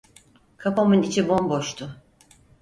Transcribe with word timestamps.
Kafamın 0.57 1.01
içi 1.01 1.29
bomboştu. 1.29 2.01